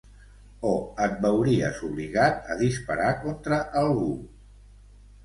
O 0.67 0.69
et 1.07 1.19
veuries 1.25 1.81
obligat 1.87 2.49
a 2.53 2.55
disparar 2.63 3.11
contra 3.27 3.61
algú 3.83 4.09